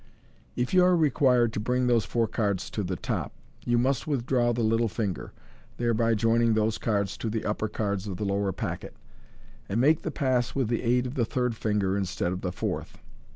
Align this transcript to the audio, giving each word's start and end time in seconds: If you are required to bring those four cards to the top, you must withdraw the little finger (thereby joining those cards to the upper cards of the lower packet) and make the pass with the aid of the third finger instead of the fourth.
If 0.55 0.73
you 0.73 0.83
are 0.83 0.95
required 0.97 1.53
to 1.53 1.59
bring 1.59 1.85
those 1.85 2.05
four 2.05 2.25
cards 2.27 2.71
to 2.71 2.81
the 2.81 2.95
top, 2.95 3.33
you 3.65 3.77
must 3.77 4.07
withdraw 4.07 4.51
the 4.51 4.63
little 4.63 4.87
finger 4.87 5.31
(thereby 5.77 6.15
joining 6.15 6.55
those 6.55 6.79
cards 6.79 7.15
to 7.17 7.29
the 7.29 7.45
upper 7.45 7.67
cards 7.67 8.07
of 8.07 8.17
the 8.17 8.25
lower 8.25 8.51
packet) 8.51 8.95
and 9.69 9.79
make 9.79 10.01
the 10.01 10.09
pass 10.09 10.55
with 10.55 10.69
the 10.69 10.81
aid 10.81 11.05
of 11.05 11.13
the 11.13 11.23
third 11.23 11.55
finger 11.55 11.95
instead 11.95 12.31
of 12.31 12.41
the 12.41 12.51
fourth. 12.51 12.97